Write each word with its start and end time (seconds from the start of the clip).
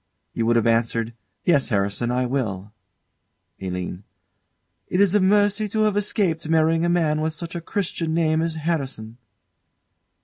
You 0.33 0.47
would 0.47 0.55
have 0.55 0.65
answered, 0.65 1.13
"Yes, 1.45 1.69
Harrison, 1.69 2.09
I 2.09 2.25
will." 2.25 2.73
ALINE. 3.61 4.03
It 4.87 4.99
is 4.99 5.13
a 5.13 5.21
mercy 5.21 5.69
to 5.69 5.83
have 5.83 5.95
escaped 5.95 6.49
marrying 6.49 6.83
a 6.83 6.89
man 6.89 7.21
with 7.21 7.33
such 7.33 7.53
a 7.53 7.61
Christian 7.61 8.11
name 8.11 8.41
as 8.41 8.55
Harrison. 8.55 9.19